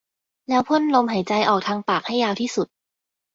[0.49, 2.67] แล้วพ่นลมหายใจออกทางปากให้ยาวที่สุด